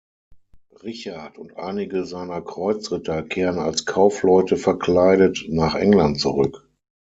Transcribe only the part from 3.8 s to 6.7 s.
Kaufleute verkleidet nach England zurück.